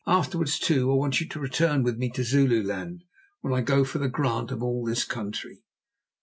[0.07, 3.03] Afterwards, too, I want you to return with me to Zululand
[3.41, 5.63] when I go for the grant of all this country."